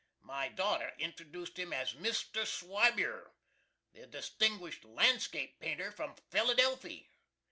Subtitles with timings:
[0.23, 2.43] My daughter introduced him as MR.
[2.43, 3.35] SWEIBIER,
[3.93, 7.11] the distinguished landscape painter from Philadelphy.